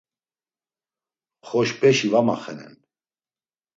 Xoşpeşi 1.47 2.07
va 2.13 2.21
maxenen. 2.27 2.75